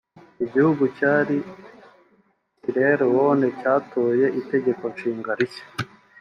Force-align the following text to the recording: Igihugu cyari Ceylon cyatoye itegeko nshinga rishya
Igihugu 0.45 0.83
cyari 0.97 1.35
Ceylon 2.63 3.41
cyatoye 3.59 4.25
itegeko 4.41 4.83
nshinga 4.93 5.31
rishya 5.39 5.65